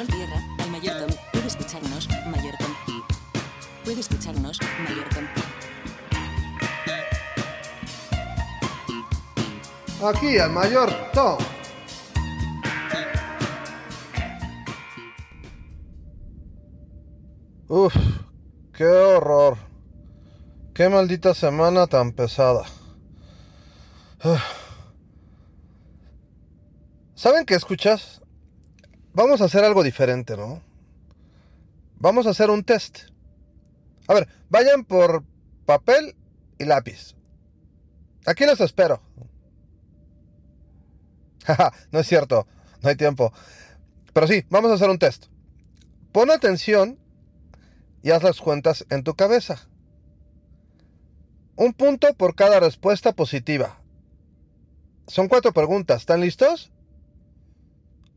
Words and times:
Control 0.00 0.18
tierra, 0.18 0.42
al 0.60 0.70
Mayor 0.70 0.96
Tom. 0.98 1.10
Puede 1.30 1.46
escucharnos, 1.46 2.08
Mayor 2.26 2.54
Tom. 2.58 2.74
Puede 3.84 4.00
escucharnos, 4.00 4.58
Mayor 4.88 5.08
Tom. 5.10 5.24
Aquí 10.08 10.38
al 10.38 10.50
mayor 10.52 10.90
Tom. 11.12 11.38
Uf, 17.68 17.94
qué 18.72 18.86
horror. 18.86 19.58
Qué 20.72 20.88
maldita 20.88 21.34
semana 21.34 21.86
tan 21.86 22.12
pesada. 22.12 22.64
Uf. 24.24 24.40
¿Saben 27.14 27.44
qué 27.44 27.54
escuchas? 27.54 28.19
Vamos 29.12 29.40
a 29.40 29.44
hacer 29.46 29.64
algo 29.64 29.82
diferente, 29.82 30.36
¿no? 30.36 30.62
Vamos 31.98 32.26
a 32.26 32.30
hacer 32.30 32.50
un 32.50 32.64
test. 32.64 33.00
A 34.06 34.14
ver, 34.14 34.28
vayan 34.48 34.84
por 34.84 35.24
papel 35.66 36.14
y 36.58 36.64
lápiz. 36.64 37.14
Aquí 38.26 38.46
los 38.46 38.60
espero. 38.60 39.02
Jaja, 41.44 41.72
no 41.90 42.00
es 42.00 42.06
cierto, 42.06 42.46
no 42.82 42.88
hay 42.88 42.96
tiempo. 42.96 43.32
Pero 44.12 44.26
sí, 44.26 44.44
vamos 44.48 44.70
a 44.70 44.74
hacer 44.74 44.90
un 44.90 44.98
test. 44.98 45.26
Pon 46.12 46.30
atención 46.30 46.98
y 48.02 48.10
haz 48.10 48.22
las 48.22 48.40
cuentas 48.40 48.86
en 48.90 49.04
tu 49.04 49.14
cabeza. 49.14 49.68
Un 51.56 51.72
punto 51.72 52.14
por 52.14 52.34
cada 52.34 52.60
respuesta 52.60 53.12
positiva. 53.12 53.80
Son 55.06 55.28
cuatro 55.28 55.52
preguntas. 55.52 56.00
¿Están 56.00 56.20
listos? 56.20 56.72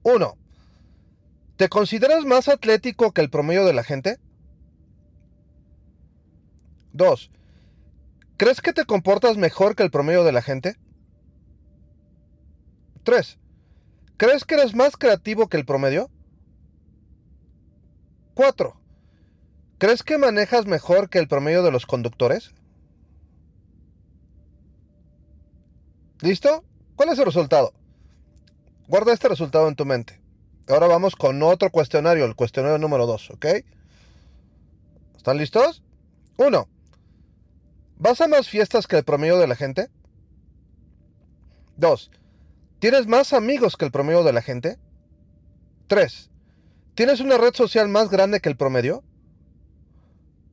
1. 0.04 0.38
¿Te 1.58 1.70
consideras 1.70 2.26
más 2.26 2.48
atlético 2.48 3.12
que 3.12 3.22
el 3.22 3.30
promedio 3.30 3.66
de 3.66 3.74
la 3.74 3.84
gente? 3.84 4.18
2. 6.94 7.32
¿Crees 8.38 8.62
que 8.62 8.74
te 8.74 8.86
comportas 8.86 9.38
mejor 9.38 9.76
que 9.76 9.84
el 9.84 9.92
promedio 9.92 10.24
de 10.24 10.32
la 10.32 10.42
gente? 10.42 10.78
3. 13.04 13.38
¿Crees 14.18 14.46
que 14.46 14.56
eres 14.56 14.74
más 14.76 14.98
creativo 14.98 15.48
que 15.48 15.58
el 15.58 15.66
promedio? 15.66 16.10
4. 18.34 18.76
¿Crees 19.78 20.02
que 20.02 20.18
manejas 20.18 20.66
mejor 20.66 21.10
que 21.10 21.20
el 21.20 21.28
promedio 21.28 21.62
de 21.62 21.72
los 21.72 21.86
conductores? 21.86 22.54
¿Listo? 26.22 26.64
¿Cuál 26.96 27.10
es 27.10 27.20
el 27.20 27.26
resultado? 27.26 27.74
Guarda 28.88 29.14
este 29.14 29.28
resultado 29.28 29.68
en 29.68 29.76
tu 29.76 29.86
mente. 29.86 30.23
Ahora 30.68 30.88
vamos 30.88 31.16
con 31.16 31.42
otro 31.44 31.70
cuestionario, 31.70 32.26
el 32.26 32.36
cuestionario 32.36 32.78
número 32.78 33.06
2, 33.06 33.32
¿ok? 33.32 33.46
¿Están 35.18 35.38
listos? 35.38 35.84
1. 36.38 36.68
¿Vas 37.98 38.22
a 38.22 38.28
más 38.28 38.48
fiestas 38.50 38.88
que 38.88 38.98
el 38.98 39.04
promedio 39.04 39.38
de 39.38 39.48
la 39.48 39.56
gente? 39.56 39.90
2. 41.78 42.12
¿Tienes 42.80 43.08
más 43.08 43.34
amigos 43.34 43.76
que 43.78 43.86
el 43.86 43.92
promedio 43.92 44.24
de 44.24 44.34
la 44.34 44.42
gente? 44.42 44.78
3. 45.88 46.30
¿Tienes 46.96 47.20
una 47.20 47.38
red 47.38 47.54
social 47.54 47.90
más 47.90 48.10
grande 48.10 48.40
que 48.40 48.50
el 48.50 48.56
promedio? 48.56 49.04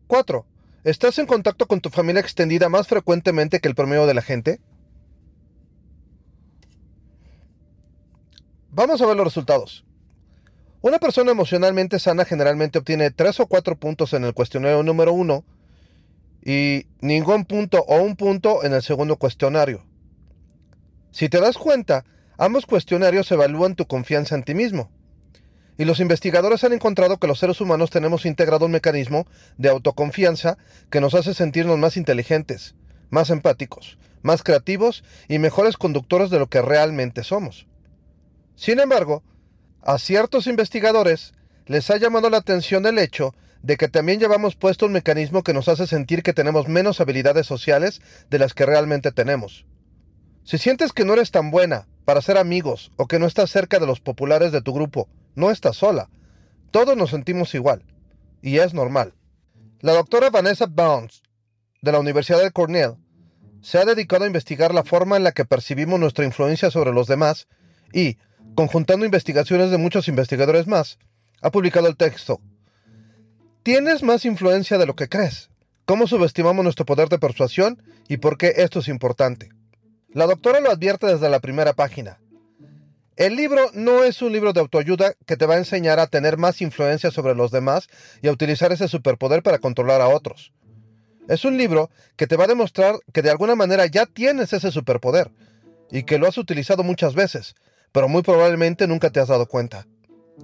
4. 0.09 0.45
¿Estás 0.83 1.19
en 1.19 1.27
contacto 1.27 1.67
con 1.67 1.81
tu 1.81 1.91
familia 1.91 2.21
extendida 2.21 2.69
más 2.69 2.89
frecuentemente 2.89 3.61
que 3.61 3.69
el 3.69 3.75
promedio 3.75 4.07
de 4.07 4.15
la 4.15 4.23
gente? 4.23 4.61
Vamos 8.73 9.01
a 9.01 9.07
ver 9.07 9.17
los 9.17 9.27
resultados. 9.27 9.85
Una 10.83 10.99
persona 10.99 11.33
emocionalmente 11.33 11.99
sana 11.99 12.25
generalmente 12.25 12.79
obtiene 12.79 13.11
3 13.11 13.41
o 13.41 13.47
4 13.47 13.77
puntos 13.77 14.15
en 14.15 14.25
el 14.25 14.33
cuestionario 14.33 14.83
número 14.83 15.13
1 15.13 15.45
y 16.43 16.87
ningún 17.03 17.45
punto 17.45 17.85
o 17.87 18.01
un 18.01 18.17
punto 18.17 18.65
en 18.65 18.73
el 18.73 18.83
segundo 18.83 19.17
cuestionario. 19.17 19.85
Si 21.11 21.29
te 21.29 21.39
das 21.39 21.59
cuenta, 21.59 22.07
ambos 22.39 22.65
cuestionarios 22.65 23.31
evalúan 23.31 23.75
tu 23.75 23.87
confianza 23.87 24.35
en 24.35 24.43
ti 24.43 24.55
mismo. 24.55 24.91
Y 25.77 25.85
los 25.85 26.01
investigadores 26.01 26.65
han 26.65 26.73
encontrado 26.73 27.19
que 27.19 27.27
los 27.27 27.39
seres 27.39 27.61
humanos 27.61 27.91
tenemos 27.91 28.25
integrado 28.25 28.65
un 28.65 28.73
mecanismo 28.73 29.27
de 29.59 29.69
autoconfianza 29.69 30.57
que 30.89 31.03
nos 31.03 31.15
hace 31.15 31.35
sentirnos 31.35 31.77
más 31.77 31.99
inteligentes, 31.99 32.75
más 33.11 33.29
empáticos, 33.29 33.99
más 34.23 34.43
creativos 34.43 35.05
y 35.29 35.39
mejores 35.39 35.77
conductores 35.77 36.31
de 36.31 36.39
lo 36.39 36.49
que 36.49 36.63
realmente 36.63 37.23
somos. 37.23 37.67
Sin 38.57 38.81
embargo, 38.81 39.23
a 39.83 39.99
ciertos 39.99 40.47
investigadores 40.47 41.33
les 41.67 41.91
ha 41.91 41.97
llamado 41.97 42.31
la 42.31 42.39
atención 42.39 42.87
el 42.87 42.99
hecho 42.99 43.35
de 43.63 43.77
que 43.77 43.89
también 43.89 44.21
llevamos 44.21 44.57
puesto 44.57 44.87
un 44.87 44.93
mecanismo 44.93 45.43
que 45.43 45.53
nos 45.53 45.69
hace 45.69 45.87
sentir 45.87 46.23
que 46.23 46.33
tenemos 46.33 46.69
menos 46.69 47.01
habilidades 47.01 47.47
sociales 47.47 48.01
de 48.31 48.39
las 48.39 48.55
que 48.55 48.67
realmente 48.67 49.13
tenemos. 49.13 49.67
Si 50.45 50.59
sientes 50.59 50.93
que 50.93 51.05
no 51.05 51.13
eres 51.13 51.31
tan 51.31 51.51
buena 51.51 51.87
para 52.05 52.23
ser 52.23 52.39
amigos 52.39 52.91
o 52.97 53.07
que 53.07 53.19
no 53.19 53.27
estás 53.27 53.51
cerca 53.51 53.79
de 53.79 53.87
los 53.87 54.01
populares 54.01 54.53
de 54.53 54.63
tu 54.63 54.73
grupo, 54.73 55.09
no 55.35 55.51
estás 55.51 55.77
sola. 55.77 56.09
Todos 56.71 56.97
nos 56.97 57.11
sentimos 57.11 57.55
igual. 57.55 57.85
Y 58.43 58.59
es 58.59 58.75
normal. 58.75 59.15
La 59.81 59.93
doctora 59.93 60.31
Vanessa 60.31 60.67
Bounds, 60.67 61.23
de 61.83 61.93
la 61.93 62.01
Universidad 62.01 62.43
de 62.43 62.51
Cornell, 62.51 62.97
se 63.61 63.79
ha 63.79 63.85
dedicado 63.85 64.25
a 64.25 64.27
investigar 64.27 64.75
la 64.75 64.85
forma 64.85 65.17
en 65.17 65.25
la 65.25 65.33
que 65.33 65.45
percibimos 65.45 66.01
nuestra 66.01 66.25
influencia 66.25 66.71
sobre 66.71 66.93
los 66.93 67.07
demás 67.07 67.47
y, 67.93 68.17
conjuntando 68.55 69.05
investigaciones 69.07 69.71
de 69.71 69.79
muchos 69.79 70.09
investigadores 70.09 70.67
más, 70.67 70.99
ha 71.43 71.51
publicado 71.51 71.89
el 71.89 71.97
texto. 71.97 72.41
Tienes 73.63 74.03
más 74.03 74.25
influencia 74.25 74.79
de 74.79 74.87
lo 74.87 74.95
que 74.95 75.09
crees. 75.09 75.51
¿Cómo 75.85 76.07
subestimamos 76.07 76.63
nuestro 76.63 76.87
poder 76.87 77.09
de 77.09 77.19
persuasión 77.19 77.83
y 78.09 78.19
por 78.19 78.39
qué 78.39 78.55
esto 78.57 78.79
es 78.79 78.89
importante? 78.89 79.51
La 80.13 80.27
doctora 80.27 80.61
lo 80.61 80.71
advierte 80.71 81.07
desde 81.07 81.29
la 81.29 81.41
primera 81.41 81.73
página. 81.73 82.21
El 83.17 83.37
libro 83.37 83.71
no 83.75 84.03
es 84.03 84.23
un 84.23 84.33
libro 84.33 84.53
de 84.53 84.61
autoayuda 84.61 85.13
que 85.27 85.37
te 85.37 85.47
va 85.47 85.55
a 85.55 85.59
enseñar 85.59 86.01
a 86.01 86.07
tener 86.07 86.39
más 86.39 86.63
influencia 86.63 87.11
sobre 87.11 87.35
los 87.35 87.51
demás 87.51 87.89
y 88.23 88.29
a 88.29 88.33
utilizar 88.33 88.73
ese 88.73 88.89
superpoder 88.89 89.43
para 89.43 89.59
controlar 89.59 90.01
a 90.01 90.09
otros. 90.09 90.53
Es 91.29 91.45
un 91.45 91.59
libro 91.59 91.91
que 92.17 92.27
te 92.27 92.37
va 92.37 92.45
a 92.45 92.49
demostrar 92.49 92.97
que 93.13 93.23
de 93.23 93.31
alguna 93.31 93.55
manera 93.55 93.87
ya 93.87 94.07
tienes 94.07 94.53
ese 94.53 94.71
superpoder 94.73 95.31
y 95.91 96.05
que 96.05 96.19
lo 96.19 96.27
has 96.27 96.39
utilizado 96.39 96.83
muchas 96.83 97.15
veces, 97.15 97.55
pero 97.93 98.09
muy 98.09 98.23
probablemente 98.23 98.87
nunca 98.87 99.11
te 99.11 99.21
has 99.21 99.29
dado 99.29 99.47
cuenta. 99.47 99.87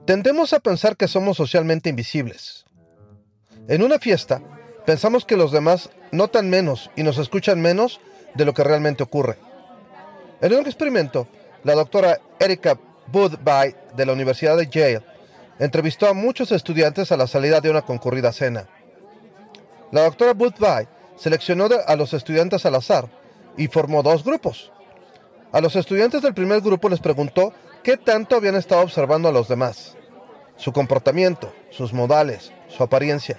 Tendemos 0.04 0.52
a 0.52 0.60
pensar 0.60 0.96
que 0.96 1.08
somos 1.08 1.36
socialmente 1.36 1.88
invisibles. 1.88 2.64
En 3.68 3.82
una 3.82 3.98
fiesta, 3.98 4.40
pensamos 4.84 5.24
que 5.24 5.36
los 5.36 5.52
demás 5.52 5.90
notan 6.12 6.48
menos 6.50 6.90
y 6.96 7.02
nos 7.02 7.18
escuchan 7.18 7.60
menos 7.60 8.00
de 8.34 8.44
lo 8.44 8.54
que 8.54 8.64
realmente 8.64 9.02
ocurre. 9.02 9.36
En 10.40 10.52
un 10.52 10.66
experimento, 10.66 11.26
la 11.64 11.74
doctora 11.74 12.20
Erika 12.38 12.78
Budby 13.08 13.74
de 13.96 14.06
la 14.06 14.12
Universidad 14.12 14.56
de 14.56 14.68
Yale 14.68 15.02
entrevistó 15.58 16.08
a 16.08 16.14
muchos 16.14 16.52
estudiantes 16.52 17.10
a 17.10 17.16
la 17.16 17.26
salida 17.26 17.60
de 17.60 17.70
una 17.70 17.82
concurrida 17.82 18.32
cena. 18.32 18.68
La 19.90 20.02
doctora 20.02 20.34
Budby 20.34 20.86
seleccionó 21.16 21.68
a 21.86 21.96
los 21.96 22.12
estudiantes 22.12 22.66
al 22.66 22.74
azar 22.74 23.08
y 23.56 23.68
formó 23.68 24.02
dos 24.02 24.22
grupos. 24.22 24.72
A 25.52 25.60
los 25.60 25.76
estudiantes 25.76 26.22
del 26.22 26.34
primer 26.34 26.60
grupo 26.60 26.88
les 26.88 27.00
preguntó 27.00 27.52
qué 27.82 27.96
tanto 27.96 28.36
habían 28.36 28.56
estado 28.56 28.82
observando 28.82 29.28
a 29.28 29.32
los 29.32 29.48
demás, 29.48 29.96
su 30.56 30.72
comportamiento, 30.72 31.52
sus 31.70 31.92
modales, 31.92 32.52
su 32.68 32.82
apariencia. 32.82 33.38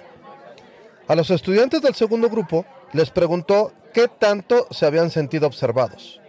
A 1.06 1.14
los 1.14 1.30
estudiantes 1.30 1.82
del 1.82 1.94
segundo 1.94 2.28
grupo 2.28 2.64
les 2.92 3.10
preguntó 3.10 3.72
qué 3.92 4.08
tanto 4.08 4.66
se 4.70 4.86
habían 4.86 5.10
sentido 5.10 5.46
observados. 5.46 6.20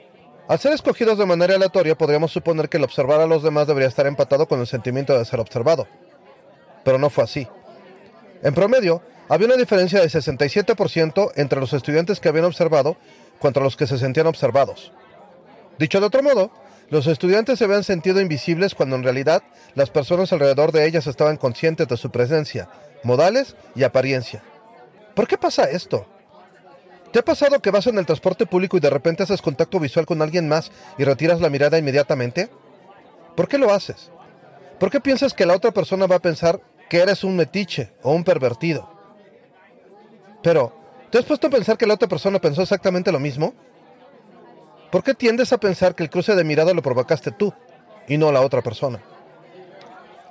Al 0.47 0.59
ser 0.59 0.73
escogidos 0.73 1.17
de 1.17 1.25
manera 1.25 1.55
aleatoria, 1.55 1.97
podríamos 1.97 2.31
suponer 2.31 2.69
que 2.69 2.77
el 2.77 2.83
observar 2.83 3.21
a 3.21 3.27
los 3.27 3.43
demás 3.43 3.67
debería 3.67 3.87
estar 3.87 4.07
empatado 4.07 4.47
con 4.47 4.59
el 4.59 4.67
sentimiento 4.67 5.17
de 5.17 5.23
ser 5.23 5.39
observado. 5.39 5.87
Pero 6.83 6.97
no 6.97 7.09
fue 7.09 7.23
así. 7.23 7.47
En 8.41 8.53
promedio, 8.53 9.01
había 9.27 9.47
una 9.47 9.57
diferencia 9.57 10.01
de 10.01 10.07
67% 10.07 11.33
entre 11.35 11.59
los 11.59 11.71
estudiantes 11.73 12.19
que 12.19 12.29
habían 12.29 12.45
observado 12.45 12.97
contra 13.39 13.63
los 13.63 13.77
que 13.77 13.85
se 13.85 13.97
sentían 13.97 14.27
observados. 14.27 14.91
Dicho 15.79 16.01
de 16.01 16.07
otro 16.07 16.21
modo, 16.21 16.51
los 16.89 17.07
estudiantes 17.07 17.57
se 17.57 17.63
habían 17.63 17.85
sentido 17.85 18.19
invisibles 18.19 18.75
cuando 18.75 18.97
en 18.97 19.03
realidad 19.03 19.43
las 19.75 19.89
personas 19.89 20.33
alrededor 20.33 20.73
de 20.73 20.85
ellas 20.85 21.07
estaban 21.07 21.37
conscientes 21.37 21.87
de 21.87 21.95
su 21.95 22.11
presencia, 22.11 22.67
modales 23.03 23.55
y 23.75 23.83
apariencia. 23.83 24.43
¿Por 25.15 25.25
qué 25.25 25.37
pasa 25.37 25.63
esto? 25.63 26.05
¿Te 27.13 27.19
ha 27.19 27.23
pasado 27.23 27.61
que 27.61 27.71
vas 27.71 27.87
en 27.87 27.97
el 27.97 28.05
transporte 28.05 28.45
público 28.45 28.75
y 28.75 28.81
de 28.81 28.89
repente 28.89 29.23
haces 29.23 29.41
contacto 29.41 29.79
visual 29.79 30.05
con 30.05 30.21
alguien 30.21 30.49
más 30.49 30.69
y 30.97 31.05
retiras 31.05 31.39
la 31.39 31.49
mirada 31.49 31.77
inmediatamente? 31.77 32.49
¿Por 33.37 33.47
qué 33.47 33.57
lo 33.57 33.71
haces? 33.71 34.11
¿Por 34.81 34.91
qué 34.91 34.99
piensas 34.99 35.33
que 35.33 35.45
la 35.45 35.55
otra 35.55 35.71
persona 35.71 36.07
va 36.07 36.17
a 36.17 36.21
pensar 36.21 36.59
que 36.89 36.99
eres 36.99 37.23
un 37.23 37.37
metiche 37.37 37.93
o 38.03 38.11
un 38.11 38.25
pervertido? 38.25 38.91
Pero, 40.43 40.73
¿te 41.09 41.19
has 41.19 41.25
puesto 41.25 41.47
a 41.47 41.49
pensar 41.49 41.77
que 41.77 41.87
la 41.87 41.93
otra 41.93 42.09
persona 42.09 42.39
pensó 42.39 42.63
exactamente 42.63 43.13
lo 43.13 43.19
mismo? 43.19 43.53
¿Por 44.91 45.03
qué 45.03 45.13
tiendes 45.13 45.53
a 45.53 45.59
pensar 45.59 45.93
que 45.93 46.03
el 46.03 46.09
cruce 46.09 46.35
de 46.35 46.43
mirada 46.43 46.73
lo 46.73 46.81
provocaste 46.81 47.31
tú 47.31 47.53
y 48.07 48.17
no 48.17 48.31
la 48.31 48.41
otra 48.41 48.61
persona? 48.61 48.99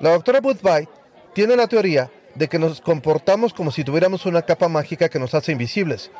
La 0.01 0.11
doctora 0.11 0.41
Woodby 0.41 0.89
tiene 1.33 1.55
la 1.55 1.69
teoría 1.69 2.11
de 2.35 2.49
que 2.49 2.59
nos 2.59 2.81
comportamos 2.81 3.55
como 3.55 3.71
si 3.71 3.85
tuviéramos 3.85 4.27
una 4.27 4.43
capa 4.43 4.69
mágica 4.69 5.09
que 5.09 5.19
nos 5.21 5.35
hace 5.35 5.53
invisibles 5.53 6.11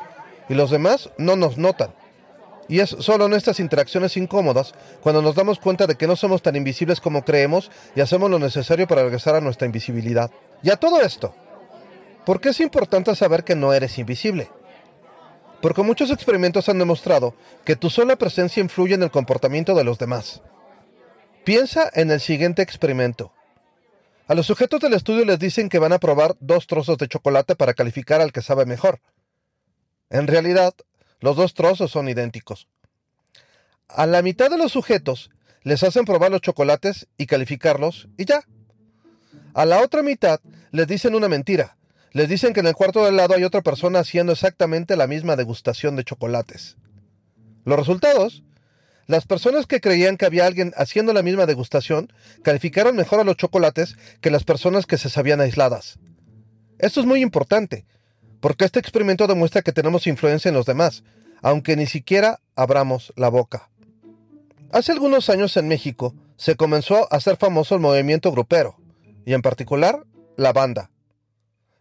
y 0.47 0.53
los 0.53 0.71
demás 0.71 1.09
no 1.17 1.35
nos 1.35 1.57
notan. 1.57 1.93
Y 2.69 2.79
es 2.79 2.91
solo 2.99 3.25
en 3.25 3.33
estas 3.33 3.59
interacciones 3.59 4.15
incómodas 4.15 4.73
cuando 5.01 5.21
nos 5.21 5.35
damos 5.35 5.59
cuenta 5.59 5.87
de 5.87 5.95
que 5.95 6.07
no 6.07 6.15
somos 6.15 6.41
tan 6.41 6.55
invisibles 6.55 7.01
como 7.01 7.25
creemos 7.25 7.71
y 7.95 8.01
hacemos 8.01 8.29
lo 8.29 8.39
necesario 8.39 8.87
para 8.87 9.03
regresar 9.03 9.35
a 9.35 9.41
nuestra 9.41 9.65
invisibilidad. 9.65 10.31
Y 10.61 10.69
a 10.69 10.77
todo 10.77 11.01
esto, 11.01 11.33
¿por 12.25 12.39
qué 12.39 12.49
es 12.49 12.59
importante 12.59 13.13
saber 13.15 13.43
que 13.43 13.55
no 13.55 13.73
eres 13.73 13.97
invisible? 13.97 14.49
Porque 15.61 15.83
muchos 15.83 16.11
experimentos 16.11 16.69
han 16.69 16.79
demostrado 16.79 17.35
que 17.65 17.75
tu 17.75 17.89
sola 17.89 18.15
presencia 18.15 18.61
influye 18.61 18.95
en 18.95 19.03
el 19.03 19.11
comportamiento 19.11 19.75
de 19.75 19.83
los 19.83 19.97
demás. 19.97 20.41
Piensa 21.43 21.89
en 21.93 22.11
el 22.11 22.19
siguiente 22.19 22.61
experimento. 22.61 23.33
A 24.27 24.35
los 24.35 24.45
sujetos 24.45 24.79
del 24.79 24.93
estudio 24.93 25.25
les 25.25 25.39
dicen 25.39 25.69
que 25.69 25.79
van 25.79 25.91
a 25.91 25.99
probar 25.99 26.35
dos 26.39 26.67
trozos 26.67 26.97
de 26.97 27.07
chocolate 27.07 27.55
para 27.55 27.73
calificar 27.73 28.21
al 28.21 28.31
que 28.31 28.41
sabe 28.41 28.65
mejor. 28.65 29.01
En 30.09 30.27
realidad, 30.27 30.73
los 31.19 31.35
dos 31.35 31.53
trozos 31.53 31.91
son 31.91 32.07
idénticos. 32.07 32.67
A 33.87 34.05
la 34.05 34.21
mitad 34.21 34.51
de 34.51 34.57
los 34.57 34.71
sujetos 34.71 35.31
les 35.63 35.81
hacen 35.83 36.05
probar 36.05 36.31
los 36.31 36.41
chocolates 36.41 37.07
y 37.17 37.25
calificarlos 37.25 38.07
y 38.17 38.25
ya. 38.25 38.43
A 39.55 39.65
la 39.65 39.81
otra 39.81 40.03
mitad 40.03 40.39
les 40.71 40.87
dicen 40.87 41.15
una 41.15 41.27
mentira. 41.27 41.78
Les 42.11 42.27
dicen 42.27 42.53
que 42.53 42.61
en 42.61 42.67
el 42.67 42.73
cuarto 42.73 43.05
del 43.05 43.17
lado 43.17 43.35
hay 43.35 43.43
otra 43.43 43.61
persona 43.61 43.99
haciendo 43.99 44.33
exactamente 44.33 44.95
la 44.95 45.07
misma 45.07 45.35
degustación 45.35 45.95
de 45.95 46.03
chocolates. 46.03 46.77
Los 47.65 47.77
resultados, 47.77 48.43
las 49.05 49.25
personas 49.25 49.67
que 49.67 49.81
creían 49.81 50.17
que 50.17 50.25
había 50.25 50.45
alguien 50.45 50.73
haciendo 50.75 51.13
la 51.13 51.21
misma 51.21 51.45
degustación 51.45 52.11
calificaron 52.43 52.95
mejor 52.95 53.19
a 53.19 53.23
los 53.23 53.37
chocolates 53.37 53.95
que 54.21 54.31
las 54.31 54.43
personas 54.43 54.85
que 54.85 54.97
se 54.97 55.09
sabían 55.09 55.41
aisladas. 55.41 55.99
Esto 56.79 56.99
es 56.99 57.05
muy 57.05 57.21
importante, 57.21 57.85
porque 58.39 58.65
este 58.65 58.79
experimento 58.79 59.27
demuestra 59.27 59.61
que 59.61 59.71
tenemos 59.71 60.07
influencia 60.07 60.49
en 60.49 60.55
los 60.55 60.65
demás, 60.65 61.03
aunque 61.41 61.75
ni 61.75 61.85
siquiera 61.85 62.39
abramos 62.55 63.13
la 63.15 63.29
boca. 63.29 63.69
Hace 64.71 64.91
algunos 64.91 65.29
años 65.29 65.57
en 65.57 65.67
México 65.67 66.15
se 66.37 66.55
comenzó 66.55 67.11
a 67.11 67.17
hacer 67.17 67.37
famoso 67.37 67.75
el 67.75 67.81
movimiento 67.81 68.31
grupero, 68.31 68.77
y 69.25 69.33
en 69.33 69.41
particular 69.41 70.05
la 70.37 70.53
banda. 70.53 70.89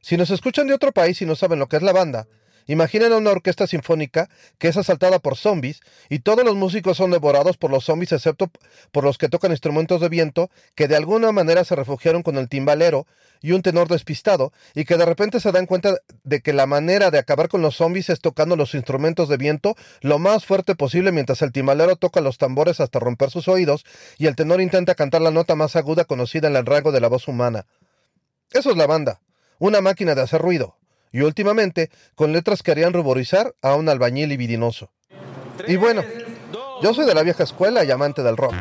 Si 0.00 0.16
nos 0.16 0.30
escuchan 0.30 0.66
de 0.66 0.74
otro 0.74 0.92
país 0.92 1.20
y 1.22 1.26
no 1.26 1.34
saben 1.34 1.58
lo 1.58 1.68
que 1.68 1.76
es 1.76 1.82
la 1.82 1.92
banda, 1.92 2.26
Imaginen 2.68 3.14
una 3.14 3.30
orquesta 3.30 3.66
sinfónica 3.66 4.28
que 4.58 4.68
es 4.68 4.76
asaltada 4.76 5.20
por 5.20 5.36
zombies 5.36 5.80
y 6.10 6.18
todos 6.18 6.44
los 6.44 6.54
músicos 6.54 6.98
son 6.98 7.10
devorados 7.10 7.56
por 7.56 7.70
los 7.70 7.86
zombies 7.86 8.12
excepto 8.12 8.50
por 8.92 9.04
los 9.04 9.16
que 9.16 9.30
tocan 9.30 9.52
instrumentos 9.52 10.02
de 10.02 10.10
viento 10.10 10.50
que 10.74 10.86
de 10.86 10.94
alguna 10.94 11.32
manera 11.32 11.64
se 11.64 11.74
refugiaron 11.74 12.22
con 12.22 12.36
el 12.36 12.50
timbalero 12.50 13.06
y 13.40 13.52
un 13.52 13.62
tenor 13.62 13.88
despistado 13.88 14.52
y 14.74 14.84
que 14.84 14.98
de 14.98 15.06
repente 15.06 15.40
se 15.40 15.50
dan 15.50 15.64
cuenta 15.64 15.96
de 16.24 16.42
que 16.42 16.52
la 16.52 16.66
manera 16.66 17.10
de 17.10 17.18
acabar 17.18 17.48
con 17.48 17.62
los 17.62 17.76
zombies 17.76 18.10
es 18.10 18.20
tocando 18.20 18.54
los 18.54 18.74
instrumentos 18.74 19.30
de 19.30 19.38
viento 19.38 19.74
lo 20.02 20.18
más 20.18 20.44
fuerte 20.44 20.74
posible 20.74 21.10
mientras 21.10 21.40
el 21.40 21.52
timbalero 21.52 21.96
toca 21.96 22.20
los 22.20 22.36
tambores 22.36 22.80
hasta 22.80 22.98
romper 22.98 23.30
sus 23.30 23.48
oídos 23.48 23.86
y 24.18 24.26
el 24.26 24.36
tenor 24.36 24.60
intenta 24.60 24.94
cantar 24.94 25.22
la 25.22 25.30
nota 25.30 25.54
más 25.54 25.74
aguda 25.74 26.04
conocida 26.04 26.48
en 26.48 26.56
el 26.56 26.66
rango 26.66 26.92
de 26.92 27.00
la 27.00 27.08
voz 27.08 27.28
humana. 27.28 27.64
Eso 28.50 28.70
es 28.70 28.76
la 28.76 28.86
banda, 28.86 29.20
una 29.58 29.80
máquina 29.80 30.14
de 30.14 30.22
hacer 30.22 30.40
ruido 30.40 30.78
y 31.12 31.22
últimamente 31.22 31.90
con 32.14 32.32
letras 32.32 32.62
que 32.62 32.70
harían 32.70 32.92
ruborizar 32.92 33.54
a 33.62 33.74
un 33.74 33.88
albañil 33.88 34.28
libidinoso. 34.28 34.92
Y 35.66 35.76
bueno, 35.76 36.02
yo 36.82 36.94
soy 36.94 37.06
de 37.06 37.14
la 37.14 37.22
vieja 37.22 37.42
escuela 37.42 37.84
y 37.84 37.90
amante 37.90 38.22
del 38.22 38.36
rock. 38.36 38.54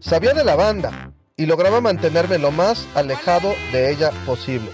Sabía 0.00 0.34
de 0.34 0.44
la 0.44 0.56
banda 0.56 1.12
y 1.36 1.46
lograba 1.46 1.80
mantenerme 1.80 2.38
lo 2.38 2.50
más 2.50 2.86
alejado 2.94 3.54
de 3.72 3.90
ella 3.90 4.10
posible. 4.26 4.70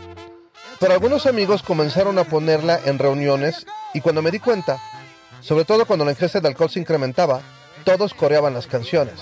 Pero 0.80 0.92
algunos 0.92 1.26
amigos 1.26 1.62
comenzaron 1.62 2.18
a 2.18 2.24
ponerla 2.24 2.80
en 2.84 2.98
reuniones 2.98 3.66
y 3.92 4.00
cuando 4.00 4.22
me 4.22 4.30
di 4.30 4.40
cuenta, 4.40 4.78
sobre 5.40 5.64
todo 5.64 5.86
cuando 5.86 6.04
la 6.04 6.10
ingesta 6.10 6.40
de 6.40 6.48
alcohol 6.48 6.70
se 6.70 6.80
incrementaba, 6.80 7.42
todos 7.84 8.14
coreaban 8.14 8.54
las 8.54 8.66
canciones. 8.66 9.14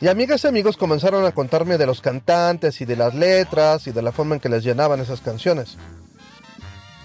Y 0.00 0.08
amigas 0.08 0.44
y 0.44 0.46
amigos 0.46 0.78
comenzaron 0.78 1.26
a 1.26 1.32
contarme 1.32 1.76
de 1.76 1.86
los 1.86 2.00
cantantes 2.00 2.80
y 2.80 2.86
de 2.86 2.96
las 2.96 3.14
letras 3.14 3.86
y 3.86 3.92
de 3.92 4.00
la 4.00 4.12
forma 4.12 4.34
en 4.34 4.40
que 4.40 4.48
les 4.48 4.64
llenaban 4.64 5.00
esas 5.00 5.20
canciones. 5.20 5.76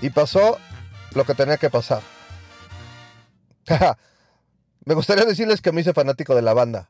Y 0.01 0.09
pasó 0.12 0.57
lo 1.13 1.25
que 1.25 1.36
tenía 1.36 1.57
que 1.57 1.69
pasar. 1.69 2.01
me 4.86 4.94
gustaría 4.94 5.25
decirles 5.25 5.62
que 5.62 5.74
me 5.74 5.81
hice 5.81 5.94
fanático 5.94 6.36
de 6.36 6.42
la 6.42 6.53
banda. 6.53 6.89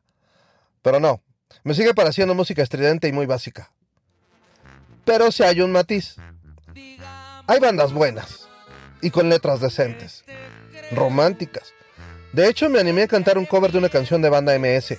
Pero 0.82 1.00
no, 1.00 1.22
me 1.64 1.74
sigue 1.74 1.92
pareciendo 1.92 2.34
música 2.34 2.62
estridente 2.62 3.08
y 3.08 3.12
muy 3.12 3.26
básica. 3.26 3.72
Pero 5.04 5.32
si 5.32 5.42
hay 5.42 5.60
un 5.60 5.72
matiz. 5.72 6.16
Hay 7.48 7.60
bandas 7.60 7.92
buenas 7.92 8.48
y 9.00 9.10
con 9.10 9.28
letras 9.28 9.60
decentes, 9.60 10.24
románticas. 10.90 11.72
De 12.32 12.48
hecho, 12.48 12.68
me 12.68 12.80
animé 12.80 13.02
a 13.02 13.08
cantar 13.08 13.38
un 13.38 13.46
cover 13.46 13.72
de 13.72 13.78
una 13.78 13.88
canción 13.88 14.20
de 14.20 14.28
banda 14.28 14.58
MS. 14.58 14.98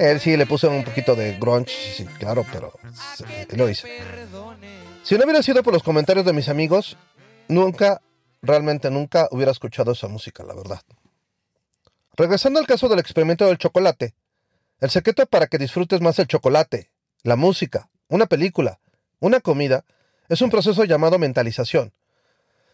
Él 0.00 0.18
sí 0.18 0.34
le 0.34 0.46
puse 0.46 0.66
un 0.66 0.82
poquito 0.82 1.14
de 1.14 1.36
grunge, 1.38 1.74
sí, 1.94 2.06
claro, 2.18 2.46
pero 2.50 2.72
lo 3.50 3.68
hice. 3.68 3.86
Si 5.02 5.18
no 5.18 5.24
hubiera 5.24 5.42
sido 5.42 5.62
por 5.62 5.74
los 5.74 5.82
comentarios 5.82 6.24
de 6.24 6.32
mis 6.32 6.48
amigos, 6.48 6.96
nunca, 7.48 8.00
realmente 8.40 8.90
nunca 8.90 9.28
hubiera 9.30 9.52
escuchado 9.52 9.92
esa 9.92 10.08
música, 10.08 10.42
la 10.42 10.54
verdad. 10.54 10.80
Regresando 12.16 12.58
al 12.58 12.66
caso 12.66 12.88
del 12.88 12.98
experimento 12.98 13.46
del 13.46 13.58
chocolate, 13.58 14.14
el 14.80 14.88
secreto 14.88 15.26
para 15.26 15.48
que 15.48 15.58
disfrutes 15.58 16.00
más 16.00 16.18
el 16.18 16.28
chocolate, 16.28 16.90
la 17.22 17.36
música, 17.36 17.90
una 18.08 18.24
película, 18.24 18.80
una 19.18 19.40
comida, 19.40 19.84
es 20.30 20.40
un 20.40 20.48
proceso 20.48 20.84
llamado 20.84 21.18
mentalización. 21.18 21.92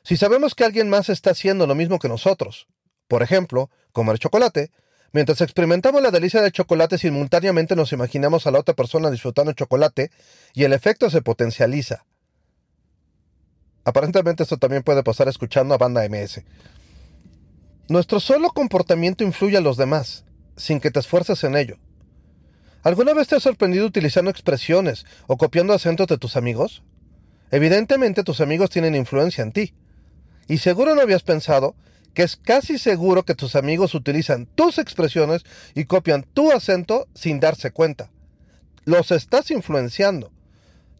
Si 0.05 0.17
sabemos 0.17 0.55
que 0.55 0.65
alguien 0.65 0.89
más 0.89 1.09
está 1.09 1.31
haciendo 1.31 1.67
lo 1.67 1.75
mismo 1.75 1.99
que 1.99 2.09
nosotros, 2.09 2.69
por 3.09 3.25
ejemplo, 3.25 3.69
comer 3.91 4.21
chocolate, 4.21 4.71
mientras 5.17 5.41
experimentamos 5.41 6.03
la 6.03 6.11
delicia 6.11 6.43
del 6.43 6.53
chocolate 6.53 6.99
simultáneamente 6.99 7.75
nos 7.75 7.91
imaginamos 7.91 8.47
a 8.47 8.51
la 8.51 8.59
otra 8.59 8.75
persona 8.75 9.11
disfrutando 9.11 9.51
el 9.51 9.57
chocolate 9.57 10.11
y 10.53 10.65
el 10.65 10.75
efecto 10.75 11.09
se 11.09 11.23
potencializa. 11.23 12.05
Aparentemente 13.83 14.43
esto 14.43 14.59
también 14.59 14.83
puede 14.83 15.03
pasar 15.03 15.27
escuchando 15.29 15.73
a 15.73 15.79
banda 15.79 16.07
MS. 16.07 16.43
Nuestro 17.89 18.21
solo 18.21 18.51
comportamiento 18.51 19.25
influye 19.25 19.57
a 19.57 19.63
los 19.63 19.79
demás, 19.79 20.27
sin 20.55 20.81
que 20.81 20.91
te 20.91 21.01
esfuerces 21.01 21.43
en 21.45 21.57
ello. 21.57 21.79
¿Alguna 22.83 23.15
vez 23.15 23.27
te 23.27 23.37
has 23.37 23.43
sorprendido 23.43 23.87
utilizando 23.87 24.31
expresiones 24.31 25.07
o 25.29 25.39
copiando 25.39 25.73
acentos 25.73 26.09
de 26.09 26.19
tus 26.19 26.37
amigos? 26.37 26.83
Evidentemente 27.51 28.23
tus 28.23 28.43
amigos 28.43 28.69
tienen 28.69 28.95
influencia 28.95 29.41
en 29.41 29.53
ti. 29.53 29.73
Y 30.47 30.59
seguro 30.59 30.95
no 30.95 31.01
habías 31.01 31.23
pensado 31.23 31.75
que 32.17 32.23
es 32.23 32.37
casi 32.37 32.79
seguro 32.79 33.25
que 33.25 33.35
tus 33.35 33.57
amigos 33.57 33.95
utilizan 33.95 34.47
tus 34.47 34.79
expresiones 34.79 35.45
y 35.75 35.85
copian 35.85 36.23
tu 36.23 36.51
acento 36.51 37.09
sin 37.15 37.41
darse 37.41 37.73
cuenta. 37.73 38.11
Los 38.87 39.11
estás 39.11 39.51
influenciando. 39.51 40.33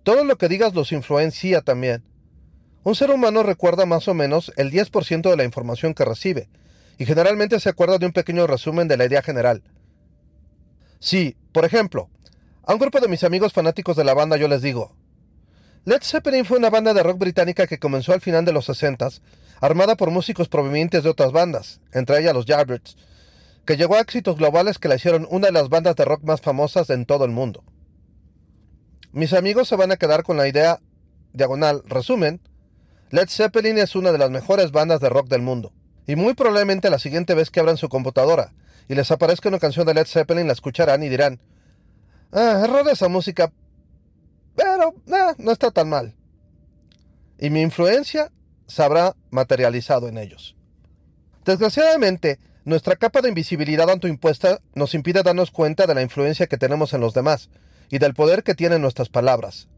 Todo 0.03 0.25
lo 0.25 0.37
que 0.37 0.49
digas 0.49 0.75
los 0.75 0.93
influencia 0.93 1.63
también. 1.63 2.05
Un 2.85 2.95
ser 2.95 3.11
humano 3.11 3.43
recuerda 3.43 3.87
más 3.87 4.09
o 4.09 4.15
menos 4.15 4.53
el 4.59 4.71
10% 4.71 5.31
de 5.31 5.37
la 5.39 5.45
información 5.45 5.95
que 5.95 6.05
recibe, 6.05 6.51
y 6.99 7.07
generalmente 7.07 7.61
se 7.61 7.71
acuerda 7.71 7.97
de 7.97 8.05
un 8.05 8.13
pequeño 8.13 8.47
resumen 8.47 8.87
de 8.87 8.99
la 8.99 9.07
idea 9.07 9.23
general. 9.23 9.63
Si, 11.01 11.35
por 11.53 11.65
ejemplo, 11.65 12.11
a 12.63 12.75
un 12.75 12.79
grupo 12.79 13.01
de 13.01 13.09
mis 13.09 13.25
amigos 13.25 13.55
fanáticos 13.55 13.97
de 13.97 14.05
la 14.05 14.13
banda 14.13 14.37
yo 14.37 14.49
les 14.49 14.61
digo, 14.61 14.95
Led 15.87 16.03
Zeppelin 16.03 16.45
fue 16.45 16.59
una 16.59 16.69
banda 16.69 16.93
de 16.95 17.05
rock 17.05 17.19
británica 17.19 17.69
que 17.69 17.79
comenzó 17.79 18.13
al 18.13 18.21
final 18.21 18.45
de 18.45 18.53
los 18.53 18.65
60 18.65 19.09
armada 19.61 19.97
por 19.97 20.11
músicos 20.11 20.49
provenientes 20.49 21.05
de 21.05 21.11
otras 21.11 21.31
bandas, 21.31 21.81
entre 21.93 22.19
ellas 22.19 22.35
los 22.35 22.45
Yardbirds, 22.45 22.97
que 23.65 23.77
llegó 23.77 23.95
a 23.95 24.01
éxitos 24.01 24.37
globales 24.37 24.79
que 24.79 24.89
la 24.89 24.97
hicieron 24.97 25.29
una 25.31 25.47
de 25.47 25.53
las 25.53 25.69
bandas 25.69 25.95
de 25.95 26.05
rock 26.05 26.25
más 26.25 26.41
famosas 26.41 26.91
en 26.91 27.07
todo 27.07 27.25
el 27.25 27.31
mundo. 27.31 27.63
Mis 29.13 29.33
amigos 29.33 29.69
se 29.69 29.77
van 29.77 29.93
a 29.93 29.97
quedar 29.97 30.25
con 30.25 30.37
la 30.37 30.49
idea 30.49 30.81
diagonal 31.33 31.83
resumen 31.87 32.41
Led 33.11 33.29
Zeppelin 33.29 33.79
es 33.79 33.95
una 33.95 34.11
de 34.11 34.19
las 34.19 34.31
mejores 34.31 34.73
bandas 34.73 34.99
de 34.99 35.09
rock 35.09 35.29
del 35.29 35.43
mundo. 35.43 35.73
Y 36.09 36.17
muy 36.17 36.35
probablemente 36.35 36.91
la 36.91 36.99
siguiente 36.99 37.35
vez 37.35 37.51
que 37.51 37.61
abran 37.61 37.77
su 37.77 37.89
computadora 37.89 38.53
y 38.89 38.97
les 38.97 39.13
aparezca 39.13 39.49
una 39.49 39.61
canción 39.61 39.87
de 39.87 39.95
Led 39.95 40.07
Zeppelin 40.07 40.49
la 40.49 40.53
escucharán 40.53 41.05
y 41.05 41.09
dirán, 41.09 41.39
ah, 42.33 42.63
error 42.65 42.89
esa 42.91 43.07
música, 43.07 43.53
pero 44.77 45.35
no 45.39 45.53
está 45.53 45.71
tan 45.71 45.89
mal. 45.89 46.15
Y 47.39 47.51
mi 47.51 47.61
influencia 47.63 48.31
se 48.67 48.83
habrá 48.83 49.15
materializado 49.31 50.09
en 50.09 50.19
ellos. 50.19 50.57
Desgraciadamente, 51.45 52.39
nuestra 52.65 52.97
capa 52.97 53.21
de 53.21 53.29
invisibilidad 53.29 53.89
autoimpuesta 53.89 54.61
nos 54.75 54.95
impide 54.95 55.23
darnos 55.23 55.51
cuenta 55.51 55.87
de 55.87 55.95
la 55.95 56.03
influencia 56.03 56.47
que 56.47 56.59
tenemos 56.59 56.93
en 56.93 57.01
los 57.01 57.15
demás 57.15 57.49
y 57.91 57.99
del 57.99 58.15
poder 58.15 58.43
que 58.43 58.55
tienen 58.55 58.83
nuestras 58.83 59.09
palabras. 59.09 59.69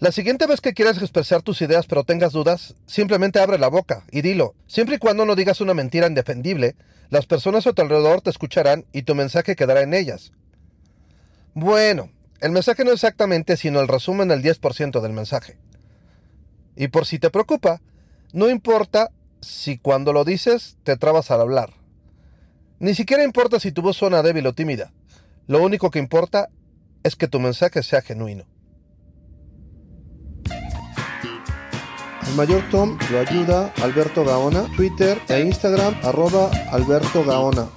La 0.00 0.10
siguiente 0.10 0.46
vez 0.46 0.60
que 0.60 0.74
quieras 0.74 0.98
expresar 0.98 1.42
tus 1.42 1.62
ideas 1.62 1.86
pero 1.86 2.02
tengas 2.02 2.32
dudas, 2.32 2.74
simplemente 2.86 3.38
abre 3.38 3.58
la 3.58 3.68
boca 3.68 4.04
y 4.10 4.22
dilo. 4.22 4.54
Siempre 4.66 4.96
y 4.96 4.98
cuando 4.98 5.24
no 5.24 5.36
digas 5.36 5.60
una 5.60 5.74
mentira 5.74 6.08
indefendible, 6.08 6.74
las 7.08 7.26
personas 7.26 7.66
a 7.66 7.72
tu 7.72 7.82
alrededor 7.82 8.20
te 8.20 8.30
escucharán 8.30 8.84
y 8.92 9.02
tu 9.02 9.14
mensaje 9.14 9.54
quedará 9.54 9.82
en 9.82 9.94
ellas. 9.94 10.32
Bueno, 11.54 12.10
el 12.42 12.50
mensaje 12.50 12.84
no 12.84 12.90
exactamente 12.90 13.56
sino 13.56 13.80
el 13.80 13.86
resumen 13.86 14.26
del 14.26 14.42
10% 14.42 15.00
del 15.00 15.12
mensaje. 15.12 15.56
Y 16.74 16.88
por 16.88 17.06
si 17.06 17.20
te 17.20 17.30
preocupa, 17.30 17.80
no 18.32 18.50
importa 18.50 19.12
si 19.40 19.78
cuando 19.78 20.12
lo 20.12 20.24
dices 20.24 20.76
te 20.82 20.96
trabas 20.96 21.30
al 21.30 21.40
hablar. 21.40 21.74
Ni 22.80 22.94
siquiera 22.94 23.22
importa 23.22 23.60
si 23.60 23.70
tu 23.70 23.80
voz 23.80 23.96
suena 23.96 24.22
débil 24.22 24.44
o 24.48 24.54
tímida. 24.54 24.92
Lo 25.46 25.62
único 25.62 25.90
que 25.92 26.00
importa 26.00 26.48
es 27.04 27.14
que 27.14 27.28
tu 27.28 27.38
mensaje 27.38 27.84
sea 27.84 28.02
genuino. 28.02 28.44
El 32.26 32.34
mayor 32.34 32.68
Tom 32.70 32.98
lo 33.10 33.20
ayuda 33.20 33.72
Alberto 33.82 34.24
Gaona, 34.24 34.64
Twitter 34.74 35.20
e 35.28 35.42
Instagram 35.42 35.94
arroba 36.02 36.50
Alberto 36.72 37.24
Gaona. 37.24 37.68